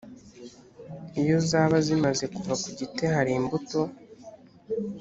[1.21, 3.81] iyo zaba zimaze kuva ku giti hari imbuto